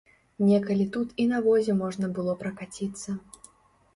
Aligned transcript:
Некалі 0.45 0.85
тут 0.95 1.11
і 1.23 1.25
на 1.33 1.41
возе 1.47 1.75
можна 1.83 2.09
было 2.15 2.35
пракаціцца. 2.41 3.17